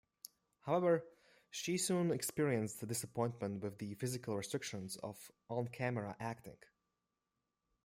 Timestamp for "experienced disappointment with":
2.09-3.77